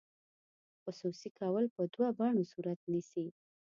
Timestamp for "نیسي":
2.91-3.25